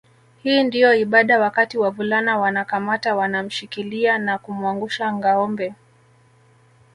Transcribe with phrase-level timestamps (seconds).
[0.43, 5.73] Hii ndio ibada wakati wavulana wanakamata wanamshikilia na kumwangusha ngâombe